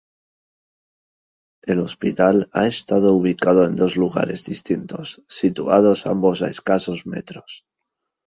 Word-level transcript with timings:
El 1.73 1.79
hospital 1.81 2.49
ha 2.53 2.65
estado 2.65 3.13
ubicado 3.13 3.65
en 3.65 3.75
dos 3.75 3.97
lugares 3.97 4.43
distintos, 4.45 5.21
situados 5.27 6.07
ambos 6.07 6.41
a 6.41 6.47
escasos 6.47 7.05
metros. 7.05 7.67